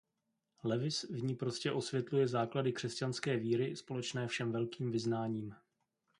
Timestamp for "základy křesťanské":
2.27-3.37